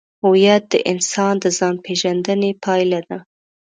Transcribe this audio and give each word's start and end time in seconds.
هویت 0.23 0.63
د 0.73 0.75
انسان 0.91 1.33
د 1.43 1.45
ځانپېژندنې 1.57 2.51
پایله 2.63 2.99
ده. 3.09 3.17